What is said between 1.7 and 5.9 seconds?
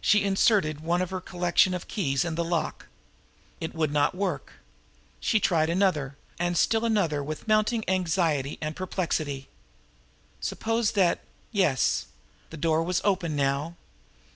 of keys in the lock. It would not work. She tried